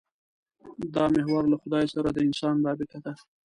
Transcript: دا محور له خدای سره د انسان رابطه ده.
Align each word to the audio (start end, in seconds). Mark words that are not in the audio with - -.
دا 0.93 1.03
محور 1.15 1.43
له 1.51 1.57
خدای 1.63 1.85
سره 1.93 2.09
د 2.11 2.17
انسان 2.27 2.55
رابطه 2.65 2.97
ده. 3.05 3.13